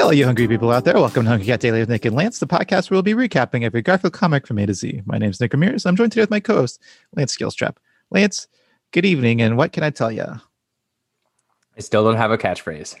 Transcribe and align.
Hi, 0.00 0.04
all 0.06 0.14
you 0.14 0.24
hungry 0.24 0.48
people 0.48 0.70
out 0.70 0.86
there. 0.86 0.94
Welcome 0.94 1.24
to 1.24 1.28
Hungry 1.28 1.44
Cat 1.44 1.60
Daily 1.60 1.80
with 1.80 1.90
Nick 1.90 2.06
and 2.06 2.16
Lance, 2.16 2.38
the 2.38 2.46
podcast 2.46 2.88
where 2.90 2.96
we'll 2.96 3.02
be 3.02 3.12
recapping 3.12 3.64
every 3.64 3.82
Garfield 3.82 4.14
comic 4.14 4.46
from 4.46 4.58
A 4.58 4.64
to 4.64 4.72
Z. 4.72 5.02
My 5.04 5.18
name 5.18 5.28
is 5.28 5.38
Nick 5.42 5.52
Ramirez. 5.52 5.84
I'm 5.84 5.94
joined 5.94 6.10
today 6.12 6.22
with 6.22 6.30
my 6.30 6.40
co 6.40 6.54
host, 6.54 6.80
Lance 7.16 7.36
Skillstrap. 7.36 7.76
Lance, 8.10 8.48
good 8.92 9.04
evening, 9.04 9.42
and 9.42 9.58
what 9.58 9.72
can 9.72 9.82
I 9.82 9.90
tell 9.90 10.10
you? 10.10 10.24
I 10.24 11.80
still 11.80 12.02
don't 12.02 12.16
have 12.16 12.30
a 12.30 12.38
catchphrase. 12.38 12.96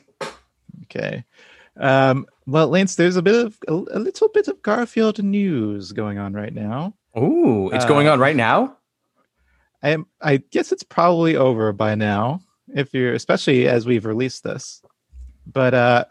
Okay. 0.82 1.24
Um, 1.78 2.26
well, 2.46 2.68
Lance, 2.68 2.96
there's 2.96 3.16
a 3.16 3.22
bit 3.22 3.46
of 3.46 3.58
a, 3.66 3.72
a 3.72 3.98
little 3.98 4.28
bit 4.28 4.48
of 4.48 4.60
Garfield 4.60 5.24
news 5.24 5.92
going 5.92 6.18
on 6.18 6.34
right 6.34 6.52
now. 6.52 6.92
Ooh, 7.16 7.70
it's 7.70 7.86
going 7.86 8.08
Uh, 8.08 8.12
on 8.12 8.20
right 8.20 8.36
now? 8.36 8.76
I 9.82 9.88
am, 9.88 10.04
I 10.20 10.36
guess 10.36 10.70
it's 10.70 10.82
probably 10.82 11.34
over 11.34 11.72
by 11.72 11.94
now, 11.94 12.40
if 12.68 12.92
you're 12.92 13.14
especially 13.14 13.68
as 13.68 13.86
we've 13.86 14.04
released 14.04 14.44
this. 14.44 14.82
But 15.50 15.72
uh, 15.72 16.04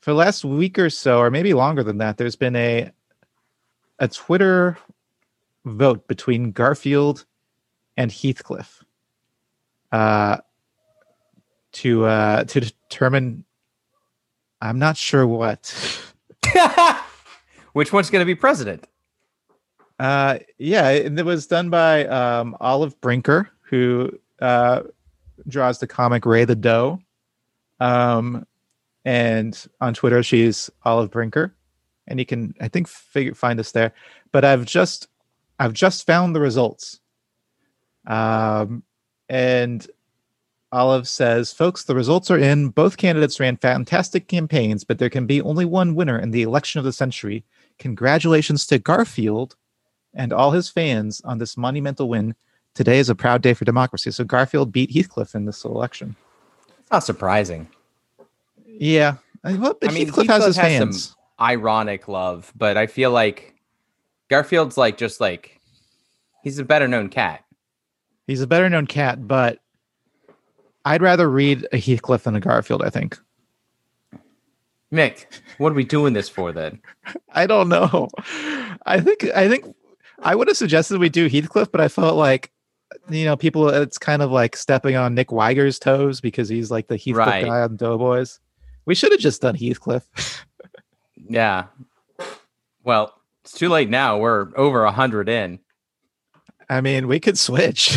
for 0.00 0.10
the 0.12 0.16
last 0.16 0.44
week 0.44 0.78
or 0.78 0.90
so, 0.90 1.18
or 1.18 1.30
maybe 1.30 1.54
longer 1.54 1.82
than 1.82 1.98
that, 1.98 2.16
there's 2.16 2.36
been 2.36 2.56
a 2.56 2.90
a 3.98 4.08
Twitter 4.08 4.78
vote 5.64 6.08
between 6.08 6.52
Garfield 6.52 7.26
and 7.96 8.10
Heathcliff 8.10 8.82
uh, 9.92 10.38
to 11.72 12.04
uh, 12.04 12.44
to 12.44 12.60
determine. 12.60 13.44
I'm 14.62 14.78
not 14.78 14.96
sure 14.96 15.26
what. 15.26 15.74
Which 17.72 17.92
one's 17.92 18.10
going 18.10 18.20
to 18.20 18.26
be 18.26 18.34
president? 18.34 18.86
Uh, 19.98 20.38
yeah, 20.58 20.88
and 20.88 21.18
it 21.18 21.24
was 21.24 21.46
done 21.46 21.70
by 21.70 22.06
um, 22.06 22.56
Olive 22.60 23.00
Brinker, 23.00 23.50
who 23.62 24.18
uh, 24.40 24.82
draws 25.46 25.78
the 25.78 25.86
comic 25.86 26.26
Rae 26.26 26.44
the 26.44 26.56
Doe. 26.56 27.00
Um, 27.78 28.46
and 29.04 29.66
on 29.80 29.94
Twitter, 29.94 30.22
she's 30.22 30.70
Olive 30.84 31.10
Brinker, 31.10 31.54
and 32.06 32.18
you 32.18 32.26
can, 32.26 32.54
I 32.60 32.68
think, 32.68 32.88
figure, 32.88 33.34
find 33.34 33.58
us 33.60 33.72
there. 33.72 33.92
But 34.32 34.44
I've 34.44 34.64
just, 34.64 35.08
I've 35.58 35.72
just 35.72 36.06
found 36.06 36.34
the 36.34 36.40
results. 36.40 37.00
Um, 38.06 38.82
and 39.28 39.86
Olive 40.72 41.08
says, 41.08 41.52
"Folks, 41.52 41.84
the 41.84 41.94
results 41.94 42.30
are 42.30 42.38
in. 42.38 42.68
Both 42.68 42.96
candidates 42.96 43.40
ran 43.40 43.56
fantastic 43.56 44.28
campaigns, 44.28 44.84
but 44.84 44.98
there 44.98 45.10
can 45.10 45.26
be 45.26 45.42
only 45.42 45.64
one 45.64 45.94
winner 45.94 46.18
in 46.18 46.30
the 46.30 46.42
election 46.42 46.78
of 46.78 46.84
the 46.84 46.92
century. 46.92 47.44
Congratulations 47.78 48.66
to 48.66 48.78
Garfield." 48.78 49.56
and 50.14 50.32
all 50.32 50.50
his 50.50 50.68
fans 50.68 51.20
on 51.24 51.38
this 51.38 51.56
monumental 51.56 52.08
win. 52.08 52.34
Today 52.74 52.98
is 52.98 53.08
a 53.08 53.14
proud 53.14 53.42
day 53.42 53.54
for 53.54 53.64
democracy. 53.64 54.10
So 54.10 54.24
Garfield 54.24 54.72
beat 54.72 54.90
Heathcliff 54.92 55.34
in 55.34 55.44
this 55.44 55.64
election. 55.64 56.16
It's 56.78 56.90
not 56.90 57.04
surprising. 57.04 57.68
Yeah. 58.80 59.16
I, 59.44 59.54
well, 59.54 59.76
but 59.80 59.90
I 59.90 59.94
mean, 59.94 60.06
Heathcliff, 60.06 60.26
has 60.28 60.44
his 60.46 60.56
has 60.56 61.04
some- 61.04 61.16
Ironic 61.38 62.08
love, 62.08 62.52
but 62.56 62.76
I 62.76 62.86
feel 62.86 63.10
like 63.10 63.54
Garfield's 64.28 64.76
like 64.76 64.96
just 64.98 65.20
like 65.20 65.60
he's 66.42 66.58
a 66.58 66.64
better 66.64 66.88
known 66.88 67.08
cat. 67.08 67.44
He's 68.26 68.40
a 68.42 68.46
better 68.46 68.68
known 68.68 68.86
cat, 68.86 69.26
but 69.26 69.58
I'd 70.84 71.02
rather 71.02 71.28
read 71.30 71.66
a 71.72 71.76
Heathcliff 71.78 72.24
than 72.24 72.36
a 72.36 72.40
Garfield, 72.40 72.82
I 72.82 72.90
think. 72.90 73.18
Mick, 74.92 75.26
what 75.58 75.70
are 75.72 75.74
we 75.76 75.84
doing 75.84 76.12
this 76.14 76.28
for 76.28 76.52
then? 76.52 76.80
I 77.32 77.46
don't 77.46 77.68
know. 77.68 78.08
I 78.86 79.00
think 79.00 79.24
I 79.34 79.48
think 79.48 79.64
I 80.20 80.34
would 80.34 80.48
have 80.48 80.56
suggested 80.56 80.98
we 80.98 81.08
do 81.08 81.28
Heathcliff, 81.28 81.70
but 81.70 81.80
I 81.80 81.88
felt 81.88 82.16
like 82.16 82.50
you 83.08 83.24
know, 83.24 83.36
people 83.36 83.68
it's 83.68 83.98
kind 83.98 84.20
of 84.20 84.30
like 84.30 84.56
stepping 84.56 84.96
on 84.96 85.14
Nick 85.14 85.30
Wiger's 85.32 85.78
toes 85.78 86.20
because 86.20 86.48
he's 86.48 86.70
like 86.70 86.88
the 86.88 86.96
Heathcliff 86.96 87.16
Right. 87.26 87.44
guy 87.46 87.60
on 87.60 87.76
Doughboys. 87.76 88.40
We 88.86 88.94
should 88.94 89.12
have 89.12 89.20
just 89.20 89.42
done 89.42 89.56
Heathcliff. 89.56 90.44
Yeah. 91.28 91.66
Well, 92.82 93.14
it's 93.44 93.52
too 93.52 93.68
late 93.68 93.88
now. 93.88 94.18
We're 94.18 94.48
over 94.56 94.84
a 94.84 94.90
hundred 94.90 95.28
in. 95.28 95.60
I 96.68 96.80
mean, 96.80 97.06
we 97.06 97.20
could 97.20 97.38
switch. 97.38 97.92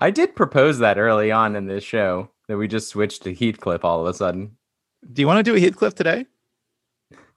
I 0.00 0.10
did 0.10 0.34
propose 0.34 0.78
that 0.78 0.98
early 0.98 1.30
on 1.30 1.54
in 1.54 1.66
this 1.66 1.84
show 1.84 2.30
that 2.48 2.56
we 2.56 2.66
just 2.66 2.88
switched 2.88 3.22
to 3.24 3.34
Heathcliff 3.34 3.84
all 3.84 4.00
of 4.00 4.06
a 4.06 4.14
sudden. 4.14 4.56
Do 5.12 5.22
you 5.22 5.28
want 5.28 5.44
to 5.44 5.50
do 5.50 5.56
a 5.56 5.60
Heathcliff 5.60 5.94
today? 5.94 6.26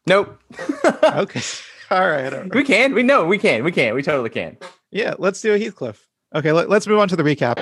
Nope. 0.08 0.40
Okay. 1.04 1.42
all 1.92 2.10
right. 2.10 2.34
all 2.34 2.40
right. 2.42 2.56
we 2.56 2.64
can. 2.64 2.94
We 2.94 3.04
know 3.04 3.26
we 3.26 3.38
can. 3.38 3.64
We 3.64 3.72
can. 3.72 3.94
We 3.94 4.02
totally 4.02 4.30
can. 4.30 4.58
Yeah, 4.92 5.14
let's 5.20 5.42
do 5.42 5.54
a 5.54 5.60
Heathcliff. 5.60 6.08
Okay, 6.34 6.52
let, 6.52 6.72
us 6.72 6.88
move 6.88 7.00
on 7.00 7.10
to 7.10 7.16
the 7.16 7.24
recap. 7.24 7.58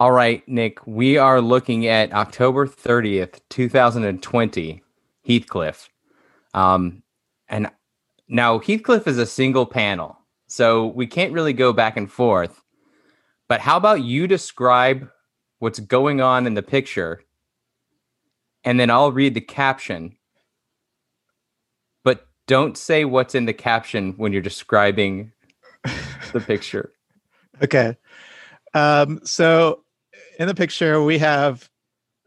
All 0.00 0.12
right, 0.12 0.42
Nick, 0.48 0.86
we 0.86 1.18
are 1.18 1.42
looking 1.42 1.86
at 1.86 2.10
October 2.14 2.66
30th, 2.66 3.38
2020, 3.50 4.82
Heathcliff. 5.28 5.90
Um, 6.54 7.02
and 7.50 7.70
now 8.26 8.60
Heathcliff 8.60 9.06
is 9.06 9.18
a 9.18 9.26
single 9.26 9.66
panel, 9.66 10.16
so 10.46 10.86
we 10.86 11.06
can't 11.06 11.34
really 11.34 11.52
go 11.52 11.74
back 11.74 11.98
and 11.98 12.10
forth. 12.10 12.62
But 13.46 13.60
how 13.60 13.76
about 13.76 14.02
you 14.02 14.26
describe 14.26 15.06
what's 15.58 15.80
going 15.80 16.22
on 16.22 16.46
in 16.46 16.54
the 16.54 16.62
picture, 16.62 17.22
and 18.64 18.80
then 18.80 18.88
I'll 18.88 19.12
read 19.12 19.34
the 19.34 19.42
caption. 19.42 20.16
But 22.04 22.26
don't 22.46 22.78
say 22.78 23.04
what's 23.04 23.34
in 23.34 23.44
the 23.44 23.52
caption 23.52 24.14
when 24.16 24.32
you're 24.32 24.40
describing 24.40 25.32
the 26.32 26.40
picture. 26.40 26.94
Okay. 27.62 27.94
Um, 28.72 29.20
so 29.22 29.82
in 30.40 30.46
the 30.46 30.54
picture, 30.54 31.02
we 31.02 31.18
have 31.18 31.68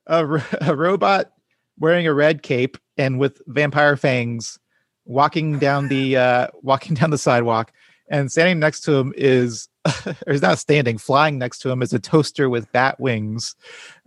a, 0.06 0.24
a 0.62 0.75
robot 0.75 1.34
wearing 1.79 2.07
a 2.07 2.13
red 2.13 2.44
cape 2.44 2.78
and 2.96 3.19
with 3.19 3.41
vampire 3.47 3.97
fangs 3.97 4.59
walking 5.06 5.59
down 5.59 5.90
the 5.90 6.16
uh, 6.16 6.47
walking 6.62 6.94
down 6.94 7.09
the 7.09 7.18
sidewalk. 7.18 7.74
And 8.09 8.31
standing 8.31 8.59
next 8.59 8.81
to 8.81 8.94
him 8.94 9.13
is, 9.18 9.68
or 10.06 10.16
he's 10.34 10.41
not 10.41 10.59
standing, 10.59 11.00
flying 11.00 11.40
next 11.40 11.59
to 11.59 11.72
him 11.72 11.81
is 11.81 11.94
a 11.94 12.00
toaster 12.00 12.50
with 12.50 12.72
bat 12.72 13.00
wings, 13.00 13.56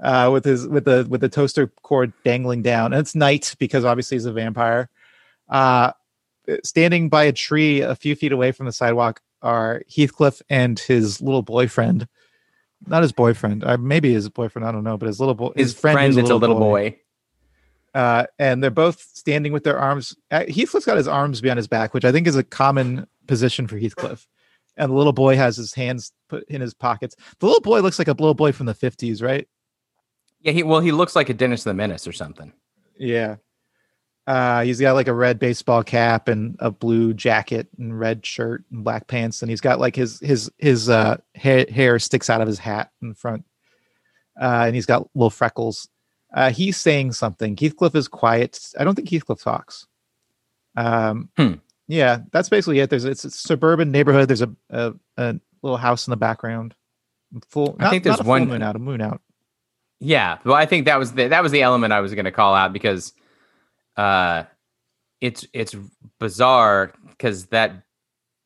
uh, 0.00 0.31
with 0.33 0.44
his 0.44 0.69
with 0.69 0.84
the 0.84 1.06
with 1.09 1.21
the 1.21 1.28
toaster 1.28 1.67
cord 1.83 2.12
dangling 2.25 2.62
down. 2.62 2.93
And 2.93 3.00
it's 3.00 3.17
night 3.17 3.56
because 3.59 3.84
obviously 3.84 4.17
he's 4.17 4.27
a 4.27 4.33
vampire. 4.33 4.88
Uh, 5.49 5.93
standing 6.62 7.09
by 7.09 7.25
a 7.25 7.33
tree 7.33 7.81
a 7.81 7.97
few 7.97 8.15
feet 8.15 8.33
away 8.33 8.53
from 8.53 8.67
the 8.67 8.73
sidewalk 8.73 9.21
are 9.43 9.83
Heathcliff 9.88 10.41
and 10.49 10.78
his 10.78 11.21
little 11.21 11.43
boyfriend. 11.43 12.06
Not 12.87 13.03
his 13.03 13.13
boyfriend, 13.13 13.65
uh, 13.65 13.77
maybe 13.79 14.13
his 14.13 14.29
boyfriend. 14.29 14.67
I 14.67 14.73
don't 14.73 14.85
know, 14.85 14.97
but 14.97 15.07
his 15.07 15.19
little 15.19 15.35
boy, 15.35 15.53
His, 15.57 15.75
friend, 15.75 15.99
who's 16.15 16.17
is 16.17 16.31
a 16.31 16.37
little 16.37 16.59
boy. 16.59 16.99
uh, 17.95 18.27
and 18.39 18.63
they're 18.63 18.71
both 18.71 19.01
standing 19.01 19.53
with 19.53 19.65
their 19.65 19.79
arms. 19.79 20.17
Uh, 20.31 20.45
Heathcliff's 20.49 20.87
got 20.87 20.97
his 20.97 21.09
arms 21.09 21.41
behind 21.41 21.57
his 21.57 21.67
back, 21.69 21.95
which 21.95 22.05
I 22.05 22.13
think 22.13 22.27
is 22.27 22.37
a 22.37 22.45
common 22.45 23.07
position 23.27 23.67
for 23.67 23.77
Heathcliff. 23.77 24.27
And 24.77 24.91
the 24.93 24.97
little 24.97 25.13
boy 25.15 25.37
has 25.37 25.57
his 25.57 25.73
hands 25.75 26.13
put 26.29 26.45
in 26.49 26.61
his 26.61 26.75
pockets. 26.75 27.17
The 27.41 27.47
little 27.47 27.63
boy 27.63 27.81
looks 27.81 27.99
like 27.99 28.09
a 28.09 28.13
little 28.13 28.35
boy 28.35 28.53
from 28.53 28.67
the 28.67 28.75
fifties, 28.75 29.23
right? 29.23 29.49
Yeah, 30.43 30.53
he 30.53 30.63
well, 30.63 30.81
he 30.81 30.93
looks 30.93 31.17
like 31.17 31.29
a 31.29 31.35
Dennis 31.35 31.65
the 31.65 31.75
Menace 31.75 32.07
or 32.07 32.13
something. 32.13 32.53
Yeah. 32.99 33.37
Uh, 34.26 34.62
he's 34.64 34.81
got 34.81 34.94
like 34.94 35.06
a 35.06 35.12
red 35.14 35.38
baseball 35.38 35.84
cap 35.84 36.26
and 36.26 36.56
a 36.59 36.70
blue 36.70 37.14
jacket 37.14 37.69
and 37.78 37.98
red 37.98 38.26
shirt 38.26 38.64
and 38.72 38.82
black 38.82 39.06
pants, 39.06 39.41
and 39.42 39.50
he's 39.50 39.60
got 39.60 39.78
like 39.78 39.94
his 39.94 40.19
his 40.20 40.50
his 40.59 40.88
uh, 40.88 41.16
hair, 41.37 41.64
hair 41.72 41.98
sticks 42.00 42.28
out 42.28 42.41
of 42.41 42.48
his 42.48 42.59
hat 42.59 42.91
in 43.00 43.14
front, 43.14 43.44
uh, 44.41 44.64
and 44.66 44.75
he's 44.75 44.87
got 44.87 45.09
little 45.14 45.31
freckles. 45.31 45.88
Uh, 46.34 46.50
he's 46.50 46.76
saying 46.76 47.12
something. 47.12 47.56
Heathcliff 47.56 47.94
is 47.94 48.09
quiet. 48.09 48.59
I 48.78 48.82
don't 48.82 48.97
think 48.97 49.09
Heathcliff 49.09 49.42
talks. 49.42 49.87
Um, 50.76 51.31
Hmm. 51.37 51.54
Yeah, 51.88 52.22
that's 52.32 52.48
basically 52.48 52.81
it. 52.81 52.91
There's 52.91 53.04
it's 53.04 53.25
a 53.25 53.31
suburban 53.31 53.93
neighborhood. 53.93 54.26
There's 54.29 54.43
a 54.43 54.50
a, 54.70 54.93
a 55.17 55.37
little 55.62 55.76
house 55.79 56.06
in 56.08 56.11
the 56.11 56.17
background. 56.17 56.75
Full. 57.50 57.76
I 57.79 57.90
think 57.90 58.02
there's 58.02 58.19
not 58.19 58.26
one- 58.26 58.49
moon 58.49 58.62
out. 58.62 58.75
A 58.75 58.81
moon 58.81 59.00
out. 59.00 59.20
Yeah, 60.00 60.38
well, 60.44 60.55
I 60.56 60.67
think 60.67 60.87
that 60.87 60.99
was 60.99 61.12
the 61.12 61.29
that 61.29 61.43
was 61.44 61.52
the 61.52 61.62
element 61.62 61.93
I 61.93 62.00
was 62.00 62.12
going 62.12 62.25
to 62.26 62.32
call 62.32 62.55
out 62.55 62.72
because, 62.72 63.12
uh, 63.96 64.44
it's 65.20 65.46
it's 65.52 65.75
bizarre 66.19 66.93
because 67.10 67.46
that 67.46 67.82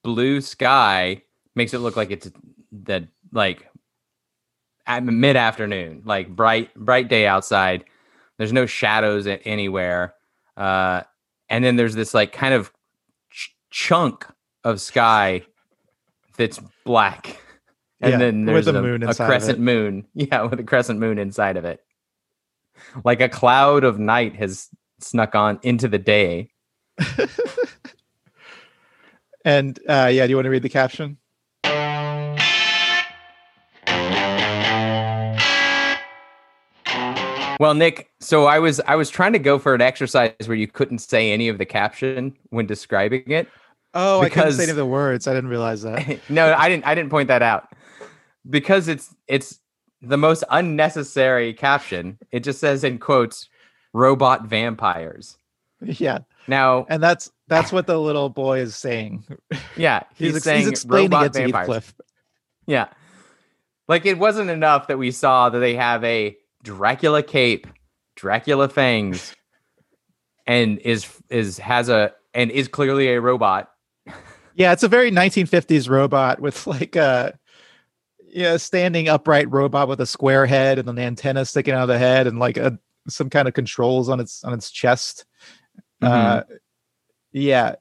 blue 0.02 0.40
sky 0.40 1.22
makes 1.54 1.74
it 1.74 1.78
look 1.78 1.96
like 1.96 2.10
it's 2.10 2.30
the 2.72 3.08
like 3.32 3.68
at 4.86 5.04
mid 5.04 5.36
afternoon, 5.36 6.02
like 6.04 6.28
bright 6.34 6.74
bright 6.74 7.08
day 7.08 7.26
outside. 7.26 7.84
There's 8.38 8.52
no 8.52 8.66
shadows 8.66 9.26
anywhere, 9.26 10.14
uh, 10.56 11.02
and 11.48 11.64
then 11.64 11.76
there's 11.76 11.94
this 11.94 12.14
like 12.14 12.32
kind 12.32 12.54
of 12.54 12.72
ch- 13.30 13.54
chunk 13.70 14.26
of 14.64 14.80
sky 14.80 15.42
that's 16.36 16.58
black. 16.84 17.38
And 18.00 18.12
Yeah, 18.12 18.18
then 18.18 18.46
there's 18.46 18.66
a, 18.66 18.72
moon 18.72 19.02
a 19.02 19.14
crescent 19.14 19.58
moon. 19.58 20.06
Yeah, 20.14 20.44
with 20.44 20.58
a 20.58 20.64
crescent 20.64 20.98
moon 20.98 21.18
inside 21.18 21.58
of 21.58 21.66
it. 21.66 21.80
Like 23.04 23.20
a 23.20 23.28
cloud 23.28 23.84
of 23.84 23.98
night 23.98 24.36
has 24.36 24.70
snuck 25.02 25.34
on 25.34 25.58
into 25.62 25.88
the 25.88 25.98
day. 25.98 26.50
And 29.44 29.78
uh, 29.88 30.10
yeah, 30.12 30.26
do 30.26 30.30
you 30.30 30.36
want 30.36 30.44
to 30.44 30.50
read 30.50 30.62
the 30.62 30.68
caption? 30.68 31.16
Well, 37.58 37.74
Nick, 37.74 38.10
so 38.20 38.46
I 38.46 38.58
was 38.58 38.80
I 38.86 38.96
was 38.96 39.10
trying 39.10 39.32
to 39.34 39.38
go 39.38 39.58
for 39.58 39.74
an 39.74 39.82
exercise 39.82 40.32
where 40.46 40.56
you 40.56 40.66
couldn't 40.66 40.98
say 41.00 41.32
any 41.32 41.48
of 41.48 41.58
the 41.58 41.66
caption 41.66 42.34
when 42.48 42.66
describing 42.66 43.30
it. 43.30 43.48
Oh, 43.92 44.20
I 44.20 44.28
couldn't 44.28 44.52
say 44.52 44.64
any 44.64 44.70
of 44.70 44.76
the 44.76 44.86
words. 44.86 45.26
I 45.26 45.34
didn't 45.34 45.50
realize 45.50 45.82
that. 45.82 46.20
no, 46.30 46.54
I 46.54 46.68
didn't 46.68 46.86
I 46.86 46.94
didn't 46.94 47.10
point 47.10 47.28
that 47.28 47.42
out. 47.42 47.68
Because 48.48 48.88
it's 48.88 49.14
it's 49.28 49.58
the 50.00 50.16
most 50.16 50.42
unnecessary 50.50 51.52
caption. 51.52 52.18
It 52.30 52.40
just 52.40 52.60
says 52.60 52.82
in 52.82 52.98
quotes 52.98 53.48
robot 53.92 54.46
vampires. 54.46 55.36
yeah, 55.82 56.18
Now, 56.46 56.86
and 56.88 57.02
that's 57.02 57.30
that's 57.48 57.72
what 57.72 57.86
the 57.86 57.98
little 57.98 58.28
boy 58.28 58.60
is 58.60 58.76
saying. 58.76 59.24
yeah, 59.76 60.02
He's, 60.14 60.34
he's, 60.34 60.44
saying 60.44 60.60
he's 60.60 60.68
explaining 60.68 61.10
robot 61.10 61.26
it 61.26 61.32
to 61.32 61.38
vampires. 61.40 61.66
Heathcliff. 61.66 61.94
Yeah. 62.66 62.88
Like 63.88 64.06
it 64.06 64.18
wasn't 64.18 64.50
enough 64.50 64.86
that 64.86 64.98
we 64.98 65.10
saw 65.10 65.48
that 65.48 65.58
they 65.58 65.74
have 65.74 66.04
a 66.04 66.36
Dracula 66.62 67.22
cape, 67.22 67.66
Dracula 68.14 68.68
fangs, 68.68 69.34
and 70.46 70.78
is 70.78 71.08
is 71.28 71.58
has 71.58 71.88
a 71.88 72.12
and 72.32 72.50
is 72.50 72.68
clearly 72.68 73.08
a 73.08 73.20
robot. 73.20 73.70
Yeah, 74.54 74.72
it's 74.72 74.82
a 74.82 74.88
very 74.88 75.10
1950s 75.10 75.88
robot 75.88 76.40
with 76.40 76.66
like 76.66 76.94
a 76.94 77.38
yeah, 78.32 78.56
standing 78.58 79.08
upright 79.08 79.50
robot 79.50 79.88
with 79.88 80.00
a 80.00 80.06
square 80.06 80.46
head 80.46 80.78
and 80.78 80.88
an 80.88 80.98
antenna 80.98 81.44
sticking 81.44 81.74
out 81.74 81.82
of 81.82 81.88
the 81.88 81.98
head 81.98 82.26
and 82.26 82.38
like 82.38 82.56
a 82.56 82.78
some 83.08 83.30
kind 83.30 83.48
of 83.48 83.54
controls 83.54 84.08
on 84.08 84.20
its 84.20 84.44
on 84.44 84.52
its 84.52 84.70
chest. 84.70 85.24
Uh 86.02 86.42
yeah, 87.32 87.76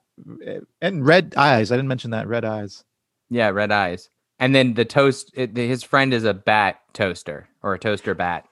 and 0.81 1.05
red 1.05 1.33
eyes. 1.37 1.71
I 1.71 1.75
didn't 1.75 1.87
mention 1.87 2.11
that 2.11 2.27
red 2.27 2.45
eyes. 2.45 2.83
Yeah, 3.29 3.49
red 3.49 3.71
eyes. 3.71 4.09
And 4.39 4.55
then 4.55 4.73
the 4.73 4.85
toast 4.85 5.31
it, 5.33 5.55
his 5.55 5.83
friend 5.83 6.13
is 6.13 6.23
a 6.23 6.33
bat 6.33 6.79
toaster 6.93 7.49
or 7.63 7.73
a 7.73 7.79
toaster 7.79 8.15
bat. 8.15 8.45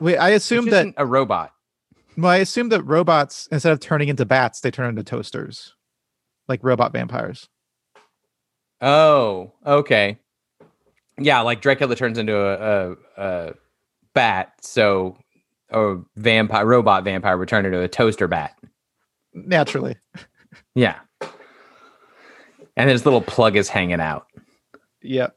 Wait, 0.00 0.16
I 0.18 0.30
assume 0.30 0.66
that 0.66 0.94
a 0.96 1.06
robot. 1.06 1.52
well, 2.16 2.30
I 2.30 2.36
assume 2.38 2.68
that 2.70 2.82
robots 2.82 3.48
instead 3.50 3.72
of 3.72 3.80
turning 3.80 4.08
into 4.08 4.24
bats, 4.24 4.60
they 4.60 4.70
turn 4.70 4.88
into 4.88 5.02
toasters. 5.04 5.74
Like 6.48 6.60
robot 6.62 6.92
vampires. 6.92 7.48
Oh, 8.80 9.52
okay. 9.66 10.18
Yeah, 11.18 11.40
like 11.40 11.60
Dracula 11.60 11.96
turns 11.96 12.16
into 12.16 12.36
a, 12.36 12.54
a, 12.54 12.96
a 13.16 13.54
bat, 14.14 14.52
so 14.62 15.16
a 15.70 15.96
vampire 16.16 16.66
robot 16.66 17.04
vampire 17.04 17.36
would 17.38 17.48
turn 17.48 17.66
into 17.66 17.80
a 17.82 17.88
toaster 17.88 18.28
bat. 18.28 18.54
Naturally. 19.34 19.96
Yeah. 20.74 20.96
And 22.76 22.88
his 22.88 23.04
little 23.04 23.20
plug 23.20 23.56
is 23.56 23.68
hanging 23.68 24.00
out. 24.00 24.26
Yep. 25.02 25.36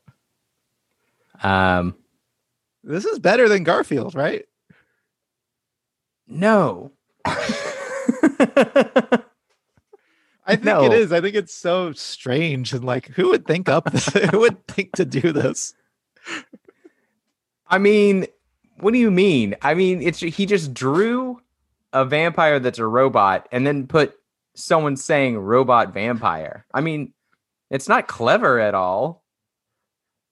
Um, 1.44 1.96
This 2.84 3.06
is 3.06 3.20
better 3.20 3.50
than 3.50 3.64
Garfield, 3.64 4.16
right? 4.16 4.46
no. 6.28 6.92
I 7.26 7.34
think 10.56 10.64
No. 10.64 10.86
it 10.86 10.94
is. 10.94 11.12
I 11.12 11.22
think 11.22 11.36
it's 11.36 11.54
so 11.54 11.92
strange 11.94 12.74
and 12.74 12.84
like 12.84 13.08
who 13.10 13.30
would 13.30 13.46
think 13.46 13.70
up 13.70 13.92
this? 13.92 14.06
who 14.32 14.40
would 14.40 14.66
think 14.68 14.94
to 14.94 15.06
do 15.06 15.32
this? 15.32 15.74
I 17.68 17.78
mean, 17.78 18.26
what 18.80 18.94
do 18.94 19.00
you 19.00 19.12
mean? 19.12 19.56
I 19.62 19.74
mean, 19.74 20.02
it's 20.02 20.20
he 20.20 20.46
just 20.46 20.74
drew 20.74 21.42
a 21.94 22.06
vampire 22.06 22.60
that's 22.60 22.80
a 22.80 22.86
robot 22.88 23.48
and 23.52 23.66
then 23.68 23.88
put 23.88 24.16
someone 24.56 24.96
saying 24.98 25.38
robot 25.38 25.94
vampire. 25.94 26.66
I 26.74 26.82
mean, 26.82 27.14
it's 27.70 27.88
not 27.88 28.08
clever 28.08 28.60
at 28.60 28.74
all. 28.74 29.24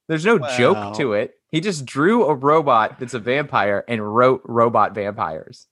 There's 0.07 0.25
no 0.25 0.37
Well. 0.37 0.57
joke 0.57 0.97
to 0.97 1.13
it. 1.13 1.35
He 1.51 1.61
just 1.61 1.85
drew 1.85 2.25
a 2.25 2.33
robot 2.35 2.99
that's 2.99 3.13
a 3.13 3.19
vampire 3.19 3.83
and 3.87 4.15
wrote 4.15 4.41
robot 4.45 4.93
vampires. 4.93 5.67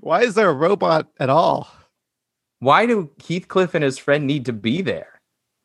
Why 0.00 0.22
is 0.22 0.34
there 0.34 0.48
a 0.50 0.54
robot 0.54 1.08
at 1.20 1.28
all? 1.30 1.68
Why 2.60 2.86
do 2.86 3.10
Heathcliff 3.18 3.74
and 3.74 3.84
his 3.84 3.98
friend 3.98 4.26
need 4.26 4.46
to 4.46 4.52
be 4.52 4.82
there? 4.82 5.20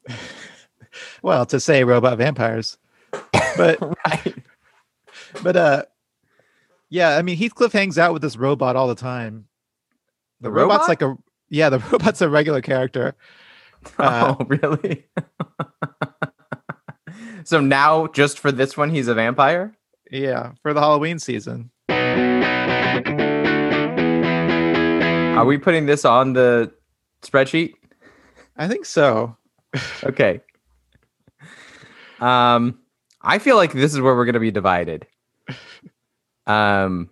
Well, 1.22 1.46
to 1.46 1.60
say 1.60 1.86
robot 1.86 2.18
vampires. 2.18 2.78
But 3.56 3.80
right. 4.06 4.36
but 5.42 5.56
uh 5.56 5.84
yeah, 6.92 7.18
I 7.18 7.24
mean 7.24 7.38
Heathcliff 7.38 7.72
hangs 7.72 7.98
out 7.98 8.14
with 8.14 8.22
this 8.22 8.38
robot 8.38 8.76
all 8.76 8.88
the 8.88 8.94
time. 8.96 9.48
The, 10.42 10.50
The 10.50 10.52
robot's 10.52 10.88
robot? 10.88 10.90
like 10.90 11.02
a 11.02 11.16
yeah, 11.50 11.70
the 11.70 11.80
robot's 11.92 12.22
a 12.22 12.30
regular 12.30 12.62
character. 12.62 13.16
Uh, 13.98 14.36
oh, 14.40 14.46
really? 14.48 15.08
so 17.44 17.60
now, 17.60 18.06
just 18.08 18.38
for 18.38 18.52
this 18.52 18.78
one, 18.78 18.90
he's 18.92 19.08
a 19.08 19.16
vampire? 19.16 19.76
Yeah, 20.12 20.52
for 20.62 20.74
the 20.74 20.80
Halloween 20.82 21.18
season. 21.18 21.72
Are 25.38 25.46
we 25.46 25.58
putting 25.58 25.86
this 25.88 26.06
on 26.06 26.34
the 26.34 26.72
spreadsheet? 27.24 27.74
I 28.58 28.68
think 28.68 28.86
so. 28.86 29.36
Okay. 30.04 30.42
Um, 32.20 32.78
I 33.22 33.40
feel 33.40 33.56
like 33.56 33.72
this 33.74 33.94
is 33.94 34.02
where 34.02 34.16
we're 34.16 34.26
going 34.26 34.34
to 34.34 34.40
be 34.40 34.52
divided. 34.52 35.08
Um, 36.48 37.10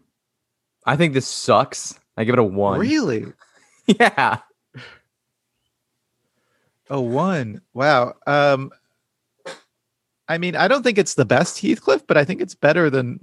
I 0.85 0.95
think 0.95 1.13
this 1.13 1.27
sucks. 1.27 1.99
I 2.17 2.23
give 2.23 2.33
it 2.33 2.39
a 2.39 2.43
one. 2.43 2.79
Really? 2.79 3.25
Yeah. 3.99 4.37
A 6.91 7.01
one. 7.01 7.61
Wow. 7.73 8.13
Um 8.27 8.71
I 10.27 10.37
mean, 10.37 10.55
I 10.55 10.67
don't 10.67 10.83
think 10.83 10.99
it's 10.99 11.15
the 11.15 11.25
best 11.25 11.57
Heathcliff, 11.57 12.05
but 12.05 12.15
I 12.15 12.23
think 12.23 12.39
it's 12.39 12.53
better 12.53 12.91
than 12.91 13.19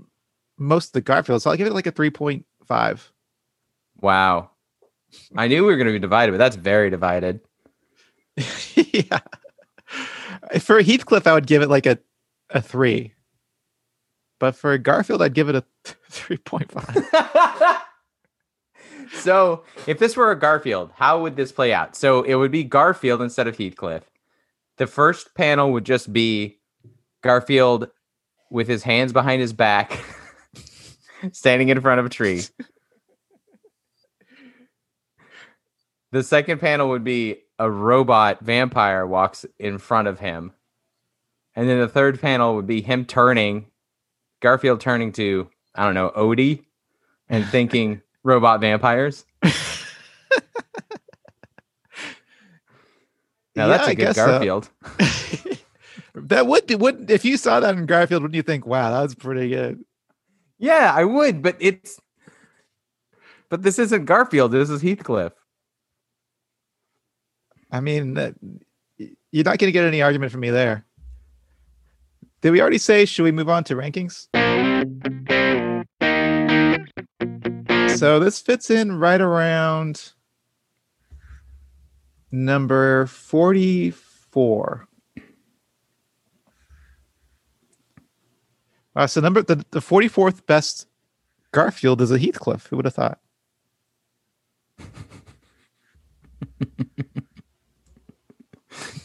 most 0.59 0.89
of 0.89 0.93
the 0.95 1.03
Garfield. 1.03 1.43
So 1.43 1.51
I'll 1.51 1.57
give 1.57 1.69
it 1.69 1.73
like 1.73 1.87
a 1.87 1.93
3.5. 1.93 3.01
Wow. 4.01 4.51
I 5.37 5.47
knew 5.47 5.65
we 5.65 5.71
were 5.71 5.77
going 5.77 5.87
to 5.87 5.93
be 5.93 6.01
divided, 6.01 6.33
but 6.33 6.39
that's 6.39 6.57
very 6.57 6.91
divided. 6.91 7.39
yeah. 8.75 9.21
For 10.59 10.83
Heathcliff, 10.83 11.29
I 11.29 11.33
would 11.35 11.47
give 11.47 11.63
it 11.63 11.69
like 11.69 11.87
a 11.87 11.99
a 12.51 12.61
three. 12.61 13.13
But 14.39 14.55
for 14.55 14.77
Garfield, 14.79 15.23
I'd 15.23 15.35
give 15.35 15.49
it 15.49 15.57
a 15.57 15.65
3.5. 16.11 17.81
so, 19.13 19.65
if 19.87 19.99
this 19.99 20.17
were 20.17 20.31
a 20.31 20.39
Garfield, 20.39 20.91
how 20.97 21.23
would 21.23 21.37
this 21.37 21.53
play 21.53 21.73
out? 21.73 21.97
So, 21.97 22.23
it 22.23 22.35
would 22.35 22.51
be 22.51 22.65
Garfield 22.65 23.23
instead 23.23 23.47
of 23.47 23.57
Heathcliff. 23.57 24.03
The 24.77 24.87
first 24.87 25.35
panel 25.35 25.73
would 25.73 25.87
just 25.87 26.13
be 26.13 26.59
Garfield 27.23 27.89
with 28.51 28.69
his 28.69 28.83
hands 28.83 29.13
behind 29.13 29.41
his 29.41 29.53
back, 29.53 30.05
standing 31.33 31.71
in 31.71 31.81
front 31.81 31.99
of 31.99 32.07
a 32.07 32.11
tree. 32.11 32.43
The 36.13 36.23
second 36.23 36.61
panel 36.61 36.89
would 36.91 37.05
be 37.05 37.39
a 37.59 37.71
robot 37.71 38.41
vampire 38.41 39.07
walks 39.07 39.45
in 39.59 39.79
front 39.79 40.09
of 40.09 40.21
him. 40.21 40.53
And 41.55 41.69
then 41.69 41.81
the 41.81 41.89
third 41.89 42.21
panel 42.21 42.55
would 42.55 42.67
be 42.67 42.83
him 42.83 43.07
turning, 43.07 43.67
Garfield 44.41 44.81
turning 44.81 45.13
to, 45.13 45.49
I 45.75 45.85
don't 45.85 45.95
know, 45.95 46.11
Odie 46.17 46.65
and 47.29 47.45
thinking 47.47 48.03
robot 48.23 48.61
vampires. 48.61 49.25
Now 53.55 53.69
that's 53.69 53.85
Yeah, 53.85 53.87
a 53.87 53.91
I 53.91 53.95
good 53.95 53.97
guess 53.97 54.17
so. 54.17 54.27
Garfield. 54.27 54.71
that 56.15 56.47
would 56.47 56.81
would 56.81 57.11
if 57.11 57.25
you 57.25 57.37
saw 57.37 57.61
that 57.61 57.77
in 57.77 57.87
Garfield, 57.87 58.23
wouldn't 58.23 58.37
you 58.37 58.43
think, 58.43 58.67
wow, 58.67 58.91
that 58.91 59.03
was 59.03 59.15
pretty 59.15 59.49
good? 59.49 59.85
Yeah, 60.59 60.93
I 60.95 61.05
would, 61.05 61.43
but 61.43 61.57
it's 61.61 62.01
but 63.49 63.63
this 63.63 63.79
isn't 63.79 64.05
Garfield, 64.07 64.53
this 64.53 64.71
is 64.71 64.83
Heathcliff. 64.83 65.33
I 67.71 67.81
mean, 67.81 68.15
you're 68.99 69.45
not 69.45 69.59
going 69.59 69.69
to 69.69 69.73
get 69.73 69.85
any 69.85 70.01
argument 70.01 70.33
from 70.33 70.41
me 70.41 70.51
there. 70.51 70.86
Did 72.43 72.51
we 72.51 72.61
already 72.61 72.79
say, 72.79 73.05
should 73.05 73.25
we 73.25 73.33
move 73.33 73.49
on 73.49 73.65
to 73.65 73.75
rankings? 73.75 74.29
So 77.99 78.21
this 78.21 78.41
fits 78.41 78.71
in 78.71 78.99
right 78.99 79.21
around 79.21 80.13
number 82.31 83.07
44. 83.07 84.87
Uh, 88.95 89.07
so 89.07 89.21
number 89.21 89.43
the, 89.43 89.57
the 89.71 89.81
44th 89.81 90.47
best 90.47 90.87
Garfield 91.53 92.01
is 92.01 92.11
a 92.11 92.19
Heathcliff. 92.19 92.67
Who 92.67 92.77
would 92.77 92.85
have 92.85 92.95
thought? 92.95 93.19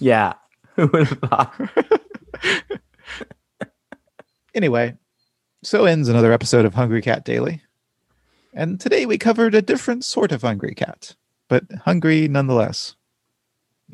Yeah. 0.02 0.34
Who 0.76 0.88
would 0.88 1.08
have 1.08 1.20
thought? 1.20 1.54
Anyway, 4.53 4.96
so 5.63 5.86
ends 5.86 6.10
another 6.10 6.34
episode 6.34 6.65
of 6.65 6.74
Hungry 6.74 7.01
Cat 7.01 7.24
Daily. 7.24 7.62
And 8.53 8.81
today 8.81 9.05
we 9.05 9.17
covered 9.17 9.55
a 9.55 9.62
different 9.62 10.03
sort 10.03 10.34
of 10.34 10.41
hungry 10.41 10.75
cat, 10.75 11.15
but 11.48 11.63
hungry 11.86 12.27
nonetheless. 12.27 12.96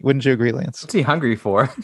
Wouldn't 0.02 0.26
you 0.26 0.32
agree, 0.32 0.52
Lance? 0.52 0.84
What's 0.84 0.94
he 0.94 1.02
hungry 1.02 1.36
for? 1.36 1.70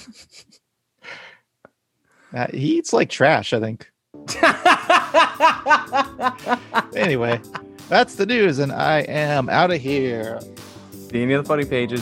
Uh, 2.36 2.48
he 2.52 2.80
eats 2.80 2.92
like 2.92 3.12
trash, 3.12 3.54
I 3.54 3.60
think. 3.60 3.92
anyway, 6.96 7.40
that's 7.90 8.16
the 8.16 8.26
news, 8.26 8.58
and 8.58 8.72
I 8.72 9.02
am 9.02 9.50
out 9.50 9.70
of 9.70 9.80
here. 9.80 10.40
See 11.12 11.22
any 11.22 11.34
of 11.34 11.44
the 11.44 11.48
funny 11.48 11.64
pages. 11.64 12.02